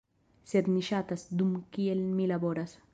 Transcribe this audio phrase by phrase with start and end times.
[0.51, 2.79] sed ni ŝatas, dum kiel mi laboras